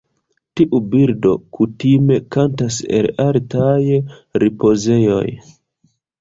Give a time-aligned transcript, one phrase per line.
[0.59, 3.77] Tiu birdo kutime kantas el altaj
[4.45, 5.23] ripozejoj.